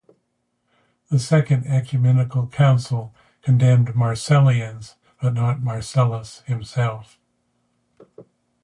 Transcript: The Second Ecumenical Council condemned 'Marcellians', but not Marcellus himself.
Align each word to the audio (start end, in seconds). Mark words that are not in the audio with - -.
The 1.11 1.19
Second 1.19 1.67
Ecumenical 1.67 2.47
Council 2.47 3.13
condemned 3.43 3.89
'Marcellians', 3.93 4.95
but 5.21 5.35
not 5.35 5.61
Marcellus 5.61 6.39
himself. 6.47 7.19